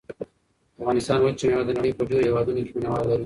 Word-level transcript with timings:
د 0.75 0.77
افغانستان 0.79 1.19
وچه 1.21 1.45
مېوه 1.49 1.63
د 1.67 1.69
نړۍ 1.77 1.91
په 1.97 2.03
ډېرو 2.09 2.25
هېوادونو 2.29 2.61
کې 2.65 2.71
مینه 2.75 2.89
وال 2.91 3.05
لري. 3.09 3.19